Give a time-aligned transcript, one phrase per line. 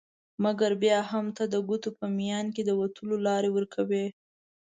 [0.43, 4.05] مګر بیا هم ته د ګوتو په میان کي د وتلو لار ورکوي